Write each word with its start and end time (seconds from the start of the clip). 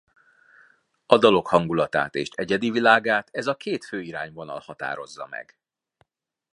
A 1.05 1.17
dalok 1.17 1.47
hangulatát 1.47 2.15
és 2.15 2.29
egyedi 2.35 2.71
világát 2.71 3.29
ez 3.31 3.47
a 3.47 3.55
két 3.57 3.85
fő 3.85 4.01
irányvonal 4.01 4.59
határozza 4.59 5.27
meg. 5.27 5.57